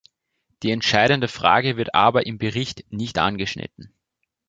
Die 0.63 0.71
entscheidende 0.71 1.27
Frage 1.27 1.77
wird 1.77 1.93
aber 1.93 2.25
im 2.25 2.39
Bericht 2.39 2.85
nicht 2.91 3.19
angeschnitten. 3.19 3.93